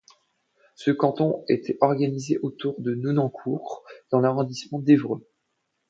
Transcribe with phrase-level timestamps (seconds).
[0.73, 5.27] Ce canton était organisé autour de Nonancourt dans l'arrondissement d'Évreux.